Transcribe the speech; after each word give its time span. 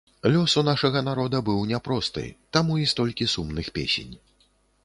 Лёс 0.35 0.53
у 0.59 0.61
нашага 0.69 1.03
народа 1.09 1.41
быў 1.49 1.59
няпросты, 1.73 2.25
таму 2.57 2.81
і 2.85 2.91
столькі 2.95 3.29
сумных 3.35 3.73
песень. 3.77 4.13